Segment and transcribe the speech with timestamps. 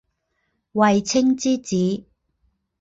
[0.71, 2.05] 卫青之子。